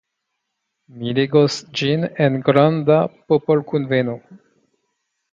[0.99, 2.97] Mi legos ĝin en granda
[3.33, 4.17] popolkunveno.